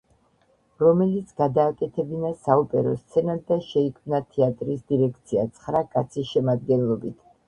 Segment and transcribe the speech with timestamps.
[0.91, 7.21] ომელიც გადააკეთებინა საოპერო სცენად და შეიქმნა თეატრის დირექცია ცხრა კაცის შემადგენლობით